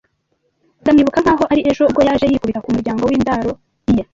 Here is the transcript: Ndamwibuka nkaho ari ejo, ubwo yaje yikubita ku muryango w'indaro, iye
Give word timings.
Ndamwibuka 0.81 1.19
nkaho 1.23 1.43
ari 1.51 1.61
ejo, 1.69 1.81
ubwo 1.85 2.01
yaje 2.07 2.25
yikubita 2.27 2.63
ku 2.63 2.69
muryango 2.75 3.03
w'indaro, 3.05 3.51
iye 3.91 4.03